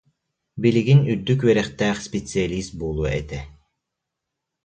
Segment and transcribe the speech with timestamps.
[0.61, 3.39] Билигин үрдүк үөрэхтээх специалист буолуо этэ